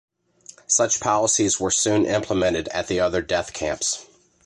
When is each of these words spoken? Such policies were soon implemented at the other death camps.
Such 0.65 0.99
policies 0.99 1.59
were 1.59 1.69
soon 1.69 2.07
implemented 2.07 2.69
at 2.69 2.87
the 2.87 2.99
other 2.99 3.21
death 3.21 3.53
camps. 3.53 4.03